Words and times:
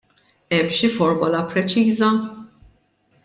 Hemm 0.55 0.71
xi 0.77 0.87
formola 0.93 1.41
preċiża? 1.51 2.09